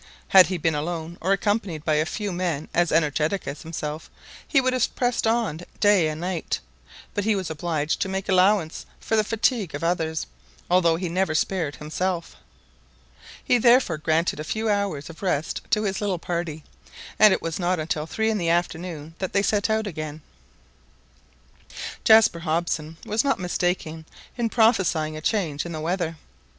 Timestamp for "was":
7.35-7.51, 17.43-17.59, 23.05-23.23